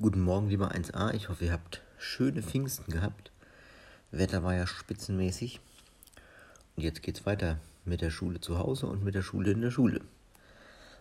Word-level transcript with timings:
Guten 0.00 0.22
Morgen, 0.22 0.48
lieber 0.48 0.72
1a. 0.72 1.14
Ich 1.14 1.28
hoffe, 1.28 1.44
ihr 1.44 1.52
habt 1.52 1.80
schöne 1.98 2.42
Pfingsten 2.42 2.90
gehabt. 2.90 3.30
Wetter 4.10 4.42
war 4.42 4.52
ja 4.52 4.66
spitzenmäßig. 4.66 5.60
Und 6.74 6.82
jetzt 6.82 7.00
geht's 7.00 7.26
weiter 7.26 7.60
mit 7.84 8.00
der 8.00 8.10
Schule 8.10 8.40
zu 8.40 8.58
Hause 8.58 8.86
und 8.88 9.04
mit 9.04 9.14
der 9.14 9.22
Schule 9.22 9.52
in 9.52 9.60
der 9.60 9.70
Schule. 9.70 10.00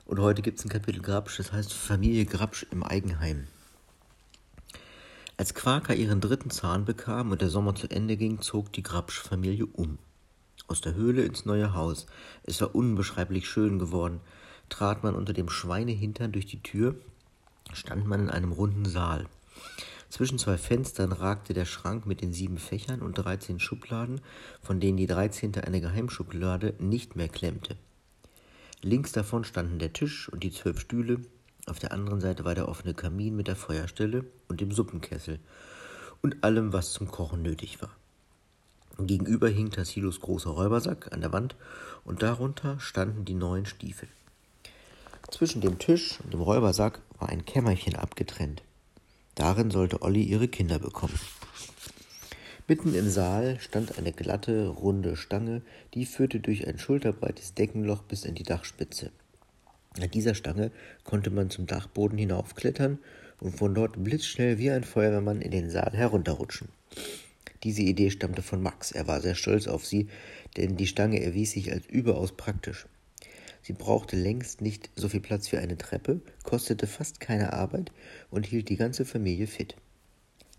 Und 0.05 0.19
heute 0.19 0.43
gibt 0.43 0.59
es 0.59 0.65
ein 0.65 0.69
Kapitel 0.69 1.01
Grabsch, 1.01 1.39
das 1.39 1.51
heißt 1.51 1.73
Familie 1.73 2.25
Grabsch 2.25 2.67
im 2.69 2.83
Eigenheim. 2.83 3.47
Als 5.37 5.55
Quaker 5.55 5.95
ihren 5.95 6.21
dritten 6.21 6.51
Zahn 6.51 6.85
bekam 6.85 7.31
und 7.31 7.41
der 7.41 7.49
Sommer 7.49 7.73
zu 7.73 7.89
Ende 7.89 8.15
ging, 8.15 8.41
zog 8.41 8.71
die 8.73 8.83
Grabsch-Familie 8.83 9.65
um. 9.65 9.97
Aus 10.67 10.81
der 10.81 10.93
Höhle 10.93 11.23
ins 11.23 11.45
neue 11.45 11.73
Haus. 11.73 12.05
Es 12.43 12.61
war 12.61 12.75
unbeschreiblich 12.75 13.49
schön 13.49 13.79
geworden. 13.79 14.19
Trat 14.69 15.03
man 15.03 15.15
unter 15.15 15.33
dem 15.33 15.49
Schweinehintern 15.49 16.31
durch 16.31 16.45
die 16.45 16.61
Tür, 16.61 16.95
stand 17.71 18.05
man 18.05 18.21
in 18.21 18.29
einem 18.29 18.51
runden 18.51 18.85
Saal. 18.85 19.25
Zwischen 20.09 20.37
zwei 20.37 20.57
Fenstern 20.57 21.11
ragte 21.11 21.53
der 21.53 21.65
Schrank 21.65 22.05
mit 22.05 22.21
den 22.21 22.33
sieben 22.33 22.57
Fächern 22.57 23.01
und 23.01 23.13
dreizehn 23.13 23.59
Schubladen, 23.59 24.21
von 24.61 24.79
denen 24.79 24.97
die 24.97 25.07
dreizehnte 25.07 25.63
eine 25.63 25.81
Geheimschublade 25.81 26.75
nicht 26.77 27.15
mehr 27.15 27.29
klemmte. 27.29 27.77
Links 28.81 29.11
davon 29.11 29.43
standen 29.43 29.79
der 29.79 29.93
Tisch 29.93 30.29
und 30.29 30.43
die 30.43 30.51
zwölf 30.51 30.79
Stühle, 30.79 31.21
auf 31.65 31.79
der 31.79 31.93
anderen 31.93 32.19
Seite 32.19 32.43
war 32.43 32.55
der 32.55 32.67
offene 32.67 32.93
Kamin 32.93 33.35
mit 33.35 33.47
der 33.47 33.55
Feuerstelle 33.55 34.25
und 34.49 34.59
dem 34.59 34.71
Suppenkessel 34.71 35.39
und 36.21 36.43
allem, 36.43 36.73
was 36.73 36.91
zum 36.91 37.09
Kochen 37.09 37.41
nötig 37.41 37.81
war. 37.81 37.95
Gegenüber 38.99 39.49
hing 39.49 39.71
Tassilos 39.71 40.19
großer 40.19 40.51
Räubersack 40.51 41.11
an 41.11 41.21
der 41.21 41.33
Wand 41.33 41.55
und 42.03 42.21
darunter 42.21 42.79
standen 42.79 43.25
die 43.25 43.33
neuen 43.33 43.65
Stiefel. 43.65 44.07
Zwischen 45.31 45.61
dem 45.61 45.79
Tisch 45.79 46.19
und 46.21 46.33
dem 46.33 46.41
Räubersack 46.41 46.99
war 47.23 47.29
ein 47.29 47.45
Kämmerchen 47.45 47.95
abgetrennt. 47.95 48.63
Darin 49.35 49.71
sollte 49.71 50.01
Olli 50.01 50.23
ihre 50.23 50.49
Kinder 50.49 50.77
bekommen. 50.77 51.17
Mitten 52.67 52.93
im 52.93 53.09
Saal 53.09 53.61
stand 53.61 53.97
eine 53.97 54.11
glatte, 54.11 54.67
runde 54.67 55.15
Stange, 55.15 55.61
die 55.93 56.05
führte 56.05 56.41
durch 56.41 56.67
ein 56.67 56.77
schulterbreites 56.77 57.53
Deckenloch 57.53 58.03
bis 58.03 58.25
in 58.25 58.35
die 58.35 58.43
Dachspitze. 58.43 59.11
An 60.01 60.11
dieser 60.11 60.35
Stange 60.35 60.71
konnte 61.05 61.29
man 61.29 61.49
zum 61.49 61.65
Dachboden 61.65 62.17
hinaufklettern 62.17 62.99
und 63.39 63.55
von 63.57 63.73
dort 63.73 64.03
blitzschnell 64.03 64.57
wie 64.57 64.71
ein 64.71 64.83
Feuerwehrmann 64.83 65.39
in 65.39 65.51
den 65.51 65.69
Saal 65.69 65.93
herunterrutschen. 65.93 66.67
Diese 67.63 67.83
Idee 67.83 68.09
stammte 68.11 68.41
von 68.41 68.61
Max. 68.61 68.91
Er 68.91 69.07
war 69.07 69.21
sehr 69.21 69.35
stolz 69.35 69.67
auf 69.67 69.85
sie, 69.85 70.09
denn 70.57 70.75
die 70.75 70.87
Stange 70.87 71.23
erwies 71.23 71.51
sich 71.51 71.71
als 71.71 71.85
überaus 71.85 72.33
praktisch. 72.33 72.85
Sie 73.63 73.73
brauchte 73.73 74.17
längst 74.17 74.61
nicht 74.61 74.89
so 74.95 75.07
viel 75.07 75.21
Platz 75.21 75.51
wie 75.51 75.57
eine 75.57 75.77
Treppe, 75.77 76.19
kostete 76.43 76.85
fast 76.85 77.21
keine 77.21 77.53
Arbeit 77.53 77.91
und 78.29 78.45
hielt 78.45 78.67
die 78.67 78.75
ganze 78.75 79.05
Familie 79.05 79.47
fit. 79.47 79.75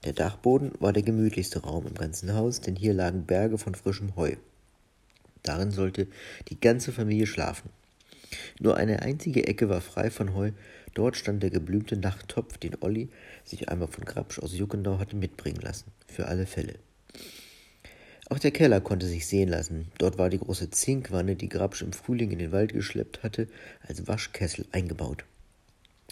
Der 0.05 0.15
Dachboden 0.15 0.73
war 0.81 0.93
der 0.93 1.03
gemütlichste 1.03 1.61
Raum 1.61 1.87
im 1.87 1.95
ganzen 1.95 2.35
Haus, 2.35 2.61
denn 2.61 2.77
hier 2.77 2.95
lagen 2.95 3.27
Berge 3.27 3.59
von 3.59 3.75
frischem 3.75 4.17
Heu. 4.17 4.37
Darin 5.43 5.71
sollte 5.71 6.09
die 6.49 6.59
ganze 6.59 6.93
Familie 6.93 7.27
schlafen. 7.27 7.69
Nur 8.59 8.77
eine 8.79 9.03
einzige 9.03 9.47
Ecke 9.47 9.69
war 9.69 9.83
frei 9.83 10.11
von 10.11 10.35
Heu, 10.35 10.53
dort 10.95 11.17
stand 11.17 11.43
der 11.43 11.51
geblümte 11.51 11.99
Nachttopf, 11.99 12.57
den 12.57 12.77
Olli 12.81 13.11
sich 13.45 13.69
einmal 13.69 13.89
von 13.89 14.05
Grabsch 14.05 14.39
aus 14.39 14.57
Juckendau 14.57 14.99
hatte 14.99 15.17
mitbringen 15.17 15.61
lassen, 15.61 15.93
für 16.07 16.27
alle 16.27 16.47
Fälle. 16.47 16.75
Auch 18.35 18.41
der 18.41 18.51
Keller 18.51 18.81
konnte 18.81 19.07
sich 19.07 19.29
sehen 19.29 19.49
lassen. 19.49 19.93
Dort 19.99 20.19
war 20.19 20.29
die 20.29 20.41
große 20.41 20.69
Zinkwanne, 20.69 21.37
die 21.37 21.49
Grabsch 21.49 21.83
im 21.83 21.93
Frühling 21.93 22.33
in 22.33 22.41
den 22.41 22.51
Wald 22.51 22.73
geschleppt 22.73 23.23
hatte, 23.23 23.47
als 23.87 24.09
Waschkessel 24.09 24.67
eingebaut. 24.73 25.25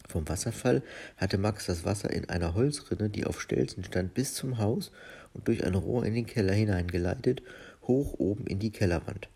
Vom 0.09 0.29
Wasserfall 0.29 0.85
hatte 1.17 1.37
Max 1.37 1.67
das 1.67 1.85
Wasser 1.85 2.11
in 2.11 2.29
einer 2.29 2.55
Holzrinne, 2.55 3.11
die 3.11 3.27
auf 3.27 3.41
Stelzen 3.41 3.83
stand, 3.83 4.15
bis 4.15 4.35
zum 4.35 4.59
Haus 4.59 4.93
und 5.35 5.49
durch 5.49 5.65
ein 5.65 5.75
Rohr 5.75 6.07
in 6.07 6.15
den 6.15 6.27
Keller 6.27 6.53
hineingeleitet, 6.53 7.43
hoch 7.89 8.15
oben 8.21 8.47
in 8.47 8.61
die 8.61 8.71
Kellerwand. 8.71 9.29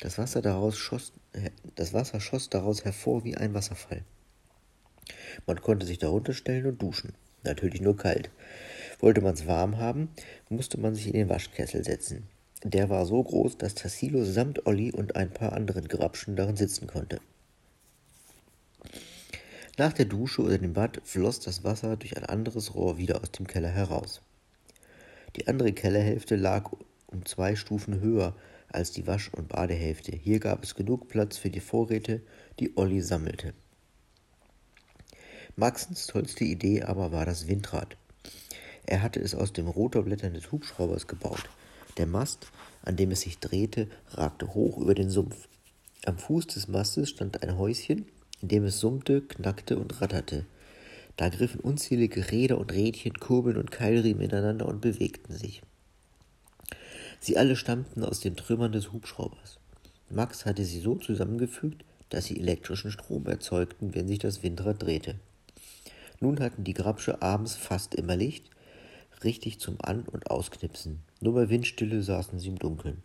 Das 0.00 0.18
Wasser, 0.18 0.42
daraus 0.42 0.76
schoss, 0.78 1.12
das 1.76 1.92
Wasser 1.92 2.18
schoss 2.18 2.50
daraus 2.50 2.84
hervor 2.84 3.22
wie 3.22 3.36
ein 3.36 3.54
Wasserfall. 3.54 4.02
Man 5.46 5.62
konnte 5.62 5.86
sich 5.86 5.98
darunter 5.98 6.32
stellen 6.32 6.66
und 6.66 6.82
duschen. 6.82 7.12
Natürlich 7.44 7.80
nur 7.80 7.96
kalt. 7.96 8.30
Wollte 9.00 9.20
man 9.20 9.34
es 9.34 9.46
warm 9.46 9.78
haben, 9.78 10.10
musste 10.48 10.78
man 10.78 10.94
sich 10.94 11.06
in 11.06 11.14
den 11.14 11.28
Waschkessel 11.28 11.84
setzen. 11.84 12.28
Der 12.62 12.90
war 12.90 13.06
so 13.06 13.22
groß, 13.22 13.56
dass 13.56 13.74
Tassilo 13.74 14.24
samt 14.24 14.66
Olli 14.66 14.92
und 14.92 15.16
ein 15.16 15.30
paar 15.30 15.54
anderen 15.54 15.88
Grabschen 15.88 16.36
darin 16.36 16.56
sitzen 16.56 16.86
konnte. 16.86 17.20
Nach 19.78 19.94
der 19.94 20.04
Dusche 20.04 20.42
oder 20.42 20.58
dem 20.58 20.74
Bad 20.74 21.00
floss 21.04 21.40
das 21.40 21.64
Wasser 21.64 21.96
durch 21.96 22.16
ein 22.18 22.26
anderes 22.26 22.74
Rohr 22.74 22.98
wieder 22.98 23.22
aus 23.22 23.30
dem 23.30 23.46
Keller 23.46 23.70
heraus. 23.70 24.20
Die 25.36 25.48
andere 25.48 25.72
Kellerhälfte 25.72 26.36
lag 26.36 26.70
um 27.06 27.24
zwei 27.24 27.56
Stufen 27.56 28.00
höher 28.00 28.34
als 28.68 28.92
die 28.92 29.06
Wasch- 29.06 29.32
und 29.32 29.48
Badehälfte. 29.48 30.14
Hier 30.14 30.38
gab 30.38 30.62
es 30.62 30.74
genug 30.74 31.08
Platz 31.08 31.38
für 31.38 31.50
die 31.50 31.60
Vorräte, 31.60 32.20
die 32.58 32.76
Olli 32.76 33.00
sammelte. 33.00 33.54
Maxens 35.56 36.06
tollste 36.06 36.44
Idee 36.44 36.82
aber 36.82 37.10
war 37.10 37.24
das 37.24 37.48
Windrad. 37.48 37.96
Er 38.86 39.02
hatte 39.02 39.20
es 39.20 39.34
aus 39.34 39.52
den 39.52 39.66
Rotorblättern 39.66 40.34
des 40.34 40.50
Hubschraubers 40.52 41.06
gebaut. 41.06 41.48
Der 41.96 42.06
Mast, 42.06 42.48
an 42.82 42.96
dem 42.96 43.10
es 43.10 43.22
sich 43.22 43.38
drehte, 43.38 43.88
ragte 44.10 44.54
hoch 44.54 44.78
über 44.78 44.94
den 44.94 45.10
Sumpf. 45.10 45.48
Am 46.06 46.18
Fuß 46.18 46.46
des 46.46 46.68
Mastes 46.68 47.10
stand 47.10 47.42
ein 47.42 47.58
Häuschen, 47.58 48.06
in 48.40 48.48
dem 48.48 48.64
es 48.64 48.80
summte, 48.80 49.20
knackte 49.20 49.78
und 49.78 50.00
ratterte. 50.00 50.46
Da 51.16 51.28
griffen 51.28 51.60
unzählige 51.60 52.30
Räder 52.30 52.56
und 52.58 52.72
Rädchen, 52.72 53.14
Kurbeln 53.14 53.58
und 53.58 53.70
Keilriemen 53.70 54.22
ineinander 54.22 54.66
und 54.66 54.80
bewegten 54.80 55.34
sich. 55.34 55.60
Sie 57.20 57.36
alle 57.36 57.56
stammten 57.56 58.02
aus 58.02 58.20
den 58.20 58.36
Trümmern 58.36 58.72
des 58.72 58.92
Hubschraubers. 58.92 59.58
Max 60.08 60.46
hatte 60.46 60.64
sie 60.64 60.80
so 60.80 60.94
zusammengefügt, 60.94 61.84
dass 62.08 62.24
sie 62.24 62.38
elektrischen 62.38 62.90
Strom 62.90 63.26
erzeugten, 63.26 63.94
wenn 63.94 64.08
sich 64.08 64.18
das 64.18 64.42
Windrad 64.42 64.82
drehte. 64.82 65.16
Nun 66.20 66.40
hatten 66.40 66.64
die 66.64 66.74
Grabsche 66.74 67.20
abends 67.22 67.54
fast 67.54 67.94
immer 67.94 68.16
Licht, 68.16 68.50
richtig 69.24 69.60
zum 69.60 69.76
An- 69.80 70.06
und 70.06 70.30
Ausknipsen. 70.30 71.02
Nur 71.20 71.34
bei 71.34 71.48
Windstille 71.48 72.02
saßen 72.02 72.38
sie 72.38 72.48
im 72.48 72.58
Dunkeln. 72.58 73.02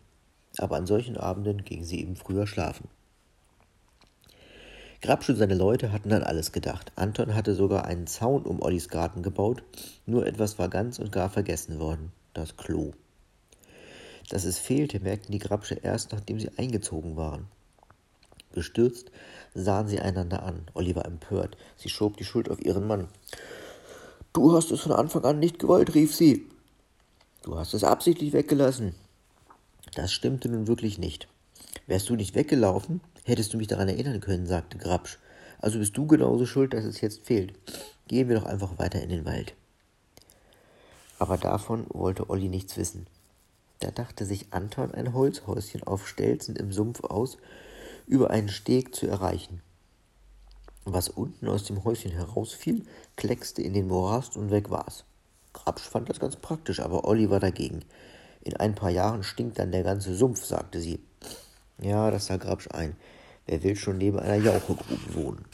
Aber 0.58 0.76
an 0.76 0.86
solchen 0.86 1.16
Abenden 1.16 1.64
gingen 1.64 1.84
sie 1.84 2.00
eben 2.00 2.16
früher 2.16 2.46
schlafen. 2.46 2.88
Grabsch 5.02 5.28
und 5.28 5.36
seine 5.36 5.54
Leute 5.54 5.92
hatten 5.92 6.12
an 6.12 6.22
alles 6.22 6.52
gedacht. 6.52 6.90
Anton 6.96 7.34
hatte 7.34 7.54
sogar 7.54 7.84
einen 7.84 8.06
Zaun 8.06 8.42
um 8.42 8.62
Ollis 8.62 8.88
Garten 8.88 9.22
gebaut, 9.22 9.62
nur 10.06 10.26
etwas 10.26 10.58
war 10.58 10.68
ganz 10.68 10.98
und 10.98 11.12
gar 11.12 11.28
vergessen 11.28 11.78
worden: 11.78 12.12
das 12.32 12.56
Klo. 12.56 12.92
Dass 14.30 14.44
es 14.44 14.58
fehlte, 14.58 14.98
merkten 15.00 15.32
die 15.32 15.38
Grabsche 15.38 15.74
erst, 15.74 16.12
nachdem 16.12 16.40
sie 16.40 16.50
eingezogen 16.56 17.16
waren. 17.16 17.46
Bestürzt 18.52 19.10
sahen 19.54 19.86
sie 19.86 20.00
einander 20.00 20.42
an. 20.42 20.66
Olli 20.72 20.96
war 20.96 21.04
empört. 21.04 21.56
Sie 21.76 21.90
schob 21.90 22.16
die 22.16 22.24
Schuld 22.24 22.50
auf 22.50 22.60
ihren 22.64 22.86
Mann. 22.86 23.08
Du 24.36 24.52
hast 24.52 24.70
es 24.70 24.80
von 24.80 24.92
Anfang 24.92 25.24
an 25.24 25.38
nicht 25.38 25.58
gewollt, 25.58 25.94
rief 25.94 26.14
sie. 26.14 26.44
Du 27.42 27.56
hast 27.56 27.72
es 27.72 27.82
absichtlich 27.82 28.34
weggelassen. 28.34 28.94
Das 29.94 30.12
stimmte 30.12 30.50
nun 30.50 30.66
wirklich 30.66 30.98
nicht. 30.98 31.26
Wärst 31.86 32.10
du 32.10 32.16
nicht 32.16 32.34
weggelaufen, 32.34 33.00
hättest 33.24 33.54
du 33.54 33.56
mich 33.56 33.66
daran 33.66 33.88
erinnern 33.88 34.20
können, 34.20 34.46
sagte 34.46 34.76
Grabsch. 34.76 35.16
Also 35.58 35.78
bist 35.78 35.96
du 35.96 36.06
genauso 36.06 36.44
schuld, 36.44 36.74
dass 36.74 36.84
es 36.84 37.00
jetzt 37.00 37.24
fehlt. 37.24 37.54
Gehen 38.08 38.28
wir 38.28 38.38
doch 38.38 38.44
einfach 38.44 38.78
weiter 38.78 39.00
in 39.00 39.08
den 39.08 39.24
Wald. 39.24 39.54
Aber 41.18 41.38
davon 41.38 41.86
wollte 41.88 42.28
Olli 42.28 42.50
nichts 42.50 42.76
wissen. 42.76 43.06
Da 43.78 43.90
dachte 43.90 44.26
sich 44.26 44.48
Anton 44.50 44.92
ein 44.92 45.14
Holzhäuschen 45.14 45.82
auf 45.84 46.06
Stelzen 46.06 46.56
im 46.56 46.74
Sumpf 46.74 47.02
aus, 47.04 47.38
über 48.06 48.28
einen 48.28 48.50
Steg 48.50 48.94
zu 48.94 49.06
erreichen. 49.06 49.62
Was 50.88 51.08
unten 51.08 51.48
aus 51.48 51.64
dem 51.64 51.82
Häuschen 51.82 52.12
herausfiel, 52.12 52.84
kleckste 53.16 53.60
in 53.60 53.74
den 53.74 53.88
Morast 53.88 54.36
und 54.36 54.52
weg 54.52 54.70
war's. 54.70 55.02
Grabsch 55.52 55.82
fand 55.82 56.08
das 56.08 56.20
ganz 56.20 56.36
praktisch, 56.36 56.78
aber 56.78 57.08
Olli 57.08 57.28
war 57.28 57.40
dagegen. 57.40 57.84
In 58.42 58.56
ein 58.56 58.76
paar 58.76 58.90
Jahren 58.90 59.24
stinkt 59.24 59.58
dann 59.58 59.72
der 59.72 59.82
ganze 59.82 60.14
Sumpf, 60.14 60.44
sagte 60.44 60.80
sie. 60.80 61.00
Ja, 61.82 62.12
das 62.12 62.26
sah 62.26 62.36
Grabsch 62.36 62.68
ein. 62.70 62.94
Wer 63.46 63.64
will 63.64 63.74
schon 63.74 63.98
neben 63.98 64.20
einer 64.20 64.36
Jauchegrube 64.36 65.14
wohnen? 65.14 65.44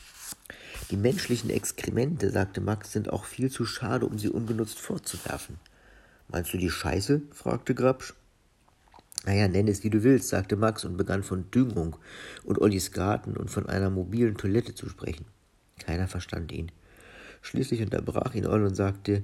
Die 0.91 0.99
menschlichen 0.99 1.49
Exkremente, 1.49 2.31
sagte 2.31 2.61
Max, 2.61 2.93
sind 2.93 3.11
auch 3.11 3.25
viel 3.25 3.51
zu 3.51 3.65
schade, 3.65 4.05
um 4.05 4.19
sie 4.19 4.29
ungenutzt 4.29 4.79
fortzuwerfen. 4.79 5.59
Meinst 6.29 6.53
du 6.53 6.59
die 6.59 6.71
Scheiße? 6.71 7.23
fragte 7.33 7.75
Grabsch. 7.75 8.13
Naja, 9.25 9.47
nenn 9.47 9.69
es 9.69 9.85
wie 9.85 9.91
du 9.91 10.03
willst, 10.03 10.29
sagte 10.29 10.57
Max 10.57 10.85
und 10.85 10.97
begann 10.97 11.23
von 11.23 11.51
Düngung 11.51 11.97
und 12.45 12.61
Ollis 12.61 12.91
Garten 12.91 13.37
und 13.37 13.51
von 13.51 13.69
einer 13.69 13.91
mobilen 13.91 14.37
Toilette 14.37 14.75
zu 14.75 14.89
sprechen. 14.89 15.27
Keiner 15.79 16.09
verstand 16.09 16.51
ihn. 16.53 16.73
Schließlich 17.41 17.83
unterbrach 17.83 18.35
ihn 18.35 18.47
Olli 18.47 18.65
und 18.65 18.75
sagte, 18.75 19.23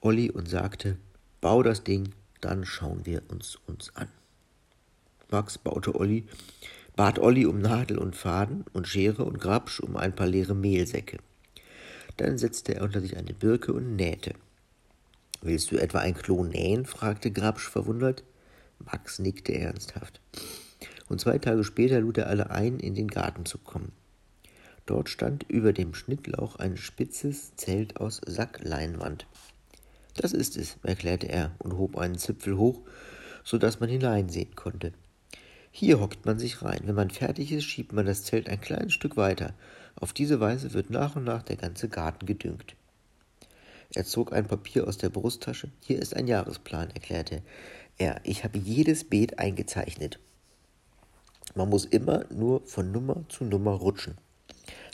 Olli 0.00 0.30
und 0.30 0.48
sagte, 0.48 0.96
bau 1.40 1.62
das 1.62 1.84
Ding, 1.84 2.10
dann 2.40 2.64
schauen 2.64 3.06
wir 3.06 3.22
uns 3.28 3.58
uns 3.66 3.94
an. 3.94 4.08
Max 5.30 5.56
baute 5.56 5.94
Olli, 5.94 6.26
bat 6.96 7.18
Olli 7.18 7.46
um 7.46 7.60
Nadel 7.60 7.98
und 7.98 8.16
Faden 8.16 8.64
und 8.72 8.88
Schere 8.88 9.24
und 9.24 9.40
Grabsch 9.40 9.80
um 9.80 9.96
ein 9.96 10.14
paar 10.14 10.26
leere 10.26 10.54
Mehlsäcke. 10.54 11.18
Dann 12.18 12.36
setzte 12.36 12.74
er 12.74 12.82
unter 12.82 13.00
sich 13.00 13.16
eine 13.16 13.32
Birke 13.32 13.72
und 13.72 13.96
nähte. 13.96 14.34
Willst 15.40 15.70
du 15.72 15.76
etwa 15.76 16.00
ein 16.00 16.14
Klo 16.14 16.44
nähen? 16.44 16.84
fragte 16.84 17.30
Grabsch 17.30 17.68
verwundert. 17.68 18.24
Max 18.84 19.18
nickte 19.18 19.54
ernsthaft. 19.54 20.20
Und 21.08 21.20
zwei 21.20 21.38
Tage 21.38 21.64
später 21.64 22.00
lud 22.00 22.18
er 22.18 22.28
alle 22.28 22.50
ein, 22.50 22.78
in 22.78 22.94
den 22.94 23.08
Garten 23.08 23.44
zu 23.44 23.58
kommen. 23.58 23.92
Dort 24.86 25.08
stand 25.08 25.44
über 25.48 25.72
dem 25.72 25.94
Schnittlauch 25.94 26.56
ein 26.56 26.76
spitzes 26.76 27.54
Zelt 27.56 27.98
aus 27.98 28.20
Sackleinwand. 28.26 29.26
Das 30.14 30.32
ist 30.32 30.56
es, 30.56 30.76
erklärte 30.82 31.28
er 31.28 31.52
und 31.58 31.78
hob 31.78 31.96
einen 31.96 32.18
Zipfel 32.18 32.56
hoch, 32.56 32.82
so 33.44 33.58
dass 33.58 33.80
man 33.80 33.88
hineinsehen 33.88 34.54
konnte. 34.56 34.92
Hier 35.70 36.00
hockt 36.00 36.26
man 36.26 36.38
sich 36.38 36.62
rein. 36.62 36.82
Wenn 36.84 36.94
man 36.94 37.10
fertig 37.10 37.50
ist, 37.50 37.64
schiebt 37.64 37.92
man 37.92 38.04
das 38.04 38.24
Zelt 38.24 38.48
ein 38.48 38.60
kleines 38.60 38.92
Stück 38.92 39.16
weiter. 39.16 39.54
Auf 39.96 40.12
diese 40.12 40.38
Weise 40.38 40.74
wird 40.74 40.90
nach 40.90 41.16
und 41.16 41.24
nach 41.24 41.42
der 41.42 41.56
ganze 41.56 41.88
Garten 41.88 42.26
gedüngt. 42.26 42.76
Er 43.94 44.06
zog 44.06 44.32
ein 44.32 44.46
Papier 44.46 44.86
aus 44.88 44.96
der 44.96 45.10
Brusttasche. 45.10 45.68
Hier 45.80 45.98
ist 45.98 46.16
ein 46.16 46.26
Jahresplan, 46.26 46.90
erklärte 46.90 47.42
er. 47.98 48.20
Ich 48.24 48.42
habe 48.42 48.58
jedes 48.58 49.04
Beet 49.04 49.38
eingezeichnet. 49.38 50.18
Man 51.54 51.68
muss 51.68 51.84
immer 51.84 52.24
nur 52.30 52.66
von 52.66 52.90
Nummer 52.90 53.24
zu 53.28 53.44
Nummer 53.44 53.72
rutschen. 53.72 54.16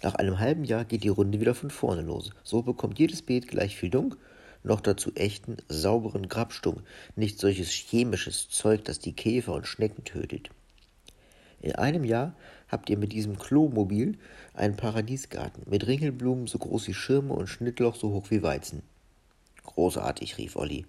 Nach 0.02 0.16
einem 0.16 0.40
halben 0.40 0.64
Jahr 0.64 0.84
geht 0.84 1.04
die 1.04 1.08
Runde 1.08 1.40
wieder 1.40 1.54
von 1.54 1.70
vorne 1.70 2.02
los. 2.02 2.30
So 2.42 2.62
bekommt 2.62 2.98
jedes 2.98 3.22
Beet 3.22 3.46
gleich 3.46 3.76
viel 3.76 3.90
Dunk, 3.90 4.16
noch 4.64 4.80
dazu 4.80 5.14
echten, 5.14 5.58
sauberen 5.68 6.28
Grabstunk, 6.28 6.82
nicht 7.14 7.38
solches 7.38 7.70
chemisches 7.70 8.48
Zeug, 8.48 8.84
das 8.84 8.98
die 8.98 9.12
Käfer 9.12 9.54
und 9.54 9.68
Schnecken 9.68 10.04
tötet. 10.04 10.50
In 11.60 11.76
einem 11.76 12.04
Jahr 12.04 12.34
habt 12.70 12.90
ihr 12.90 12.98
mit 12.98 13.12
diesem 13.12 13.38
Klomobil 13.38 14.18
einen 14.54 14.76
Paradiesgarten 14.76 15.64
mit 15.66 15.86
Ringelblumen 15.86 16.46
so 16.46 16.58
groß 16.58 16.88
wie 16.88 16.94
Schirme 16.94 17.34
und 17.34 17.48
Schnittloch 17.48 17.96
so 17.96 18.10
hoch 18.10 18.30
wie 18.30 18.42
Weizen. 18.42 18.82
Großartig, 19.64 20.38
rief 20.38 20.56
Olli. 20.56 20.86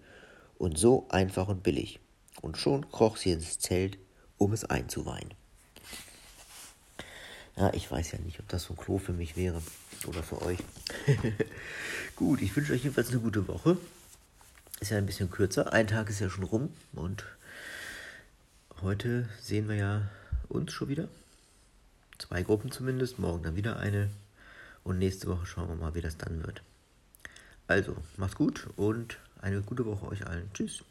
Und 0.57 0.77
so 0.77 1.07
einfach 1.09 1.47
und 1.47 1.63
billig. 1.63 1.99
Und 2.41 2.57
schon 2.57 2.89
kroch 2.91 3.17
sie 3.17 3.31
ins 3.31 3.59
Zelt, 3.59 3.97
um 4.37 4.53
es 4.53 4.65
einzuweihen. 4.65 5.33
Ja, 7.55 7.73
ich 7.73 7.91
weiß 7.91 8.13
ja 8.13 8.19
nicht, 8.19 8.39
ob 8.39 8.47
das 8.47 8.63
so 8.63 8.73
ein 8.73 8.77
Klo 8.77 8.97
für 8.97 9.11
mich 9.11 9.35
wäre 9.35 9.61
oder 10.07 10.23
für 10.23 10.41
euch. 10.41 10.59
Gut, 12.15 12.41
ich 12.41 12.55
wünsche 12.55 12.71
euch 12.71 12.83
jedenfalls 12.83 13.09
eine 13.09 13.19
gute 13.19 13.47
Woche. 13.49 13.77
Ist 14.79 14.91
ja 14.91 14.97
ein 14.97 15.05
bisschen 15.05 15.29
kürzer. 15.29 15.73
Ein 15.73 15.87
Tag 15.87 16.09
ist 16.09 16.21
ja 16.21 16.29
schon 16.29 16.45
rum 16.45 16.69
und 16.93 17.25
heute 18.81 19.27
sehen 19.41 19.67
wir 19.67 19.75
ja 19.75 20.09
uns 20.47 20.71
schon 20.71 20.87
wieder. 20.87 21.09
Zwei 22.19 22.43
Gruppen 22.43 22.69
zumindest, 22.71 23.17
morgen 23.17 23.43
dann 23.43 23.55
wieder 23.55 23.77
eine. 23.77 24.09
Und 24.83 24.99
nächste 24.99 25.27
Woche 25.27 25.45
schauen 25.45 25.69
wir 25.69 25.75
mal, 25.75 25.95
wie 25.95 26.01
das 26.01 26.17
dann 26.17 26.45
wird. 26.45 26.61
Also, 27.67 27.95
macht's 28.17 28.35
gut 28.35 28.67
und 28.75 29.17
eine 29.41 29.61
gute 29.61 29.85
Woche 29.85 30.07
euch 30.07 30.27
allen. 30.27 30.51
Tschüss. 30.53 30.83